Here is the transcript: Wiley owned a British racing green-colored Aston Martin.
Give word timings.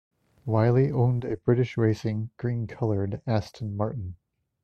Wiley 0.47 0.91
owned 0.91 1.25
a 1.25 1.37
British 1.37 1.77
racing 1.77 2.31
green-colored 2.37 3.21
Aston 3.27 3.77
Martin. 3.77 4.15